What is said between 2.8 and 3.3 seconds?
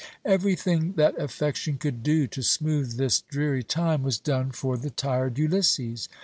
this